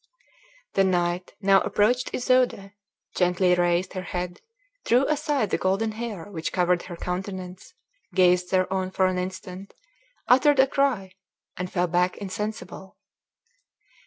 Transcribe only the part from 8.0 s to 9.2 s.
gazed thereon for an